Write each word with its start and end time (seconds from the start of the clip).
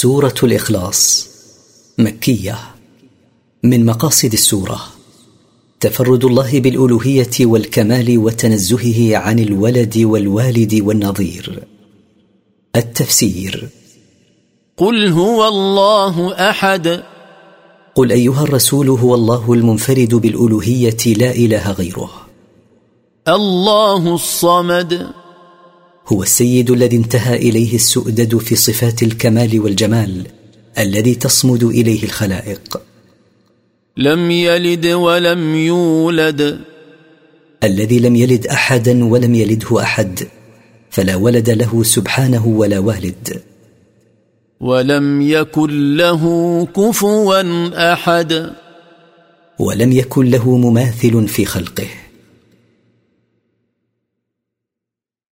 سورة 0.00 0.34
الإخلاص. 0.42 1.28
مكية. 1.98 2.58
من 3.64 3.86
مقاصد 3.86 4.32
السورة 4.32 4.80
تفرد 5.80 6.24
الله 6.24 6.60
بالألوهية 6.60 7.30
والكمال 7.40 8.18
وتنزهه 8.18 9.16
عن 9.16 9.38
الولد 9.38 9.98
والوالد 9.98 10.74
والنظير. 10.74 11.62
التفسير 12.76 13.68
قل 14.76 15.08
هو 15.08 15.48
الله 15.48 16.32
أحد. 16.50 17.02
قل 17.94 18.12
أيها 18.12 18.42
الرسول 18.42 18.88
هو 18.88 19.14
الله 19.14 19.52
المنفرد 19.52 20.14
بالألوهية 20.14 21.14
لا 21.16 21.30
إله 21.30 21.72
غيره. 21.72 22.10
الله 23.28 24.14
الصمد. 24.14 25.17
هو 26.08 26.22
السيد 26.22 26.70
الذي 26.70 26.96
انتهى 26.96 27.36
إليه 27.36 27.74
السؤدد 27.74 28.36
في 28.38 28.56
صفات 28.56 29.02
الكمال 29.02 29.60
والجمال 29.60 30.26
الذي 30.78 31.14
تصمد 31.14 31.64
إليه 31.64 32.02
الخلائق. 32.02 32.80
لم 33.96 34.30
يلد 34.30 34.86
ولم 34.86 35.54
يولد. 35.54 36.60
الذي 37.64 37.98
لم 38.00 38.16
يلد 38.16 38.46
أحدا 38.46 39.04
ولم 39.04 39.34
يلده 39.34 39.82
أحد 39.82 40.28
فلا 40.90 41.16
ولد 41.16 41.50
له 41.50 41.82
سبحانه 41.82 42.46
ولا 42.46 42.78
والد. 42.78 43.42
ولم 44.60 45.22
يكن 45.22 45.96
له 45.96 46.22
كفوا 46.76 47.92
أحد. 47.92 48.50
ولم 49.58 49.92
يكن 49.92 50.30
له 50.30 50.56
مماثل 50.56 51.28
في 51.28 51.44
خلقه. 51.44 51.88